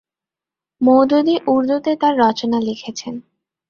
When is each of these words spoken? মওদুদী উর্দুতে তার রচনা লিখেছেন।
মওদুদী 0.81 1.35
উর্দুতে 1.47 1.91
তার 2.01 2.13
রচনা 2.23 2.57
লিখেছেন। 2.61 3.15